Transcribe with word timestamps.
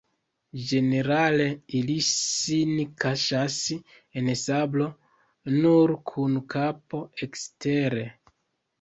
Ĝenerale 0.69 1.45
ili 1.79 1.97
sin 2.07 2.73
kaŝas 3.05 3.59
en 4.23 4.33
sablo, 4.47 4.91
nur 5.61 5.97
kun 6.15 6.45
kapo 6.59 7.07
ekstere. 7.31 8.13